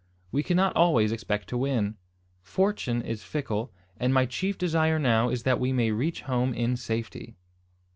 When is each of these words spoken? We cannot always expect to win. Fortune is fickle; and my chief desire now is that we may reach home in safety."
We 0.31 0.41
cannot 0.41 0.75
always 0.75 1.11
expect 1.11 1.47
to 1.49 1.59
win. 1.59 1.95
Fortune 2.41 3.03
is 3.03 3.21
fickle; 3.23 3.71
and 3.97 4.11
my 4.11 4.25
chief 4.25 4.57
desire 4.57 4.97
now 4.97 5.29
is 5.29 5.43
that 5.43 5.59
we 5.59 5.71
may 5.71 5.91
reach 5.91 6.21
home 6.21 6.55
in 6.55 6.75
safety." 6.75 7.35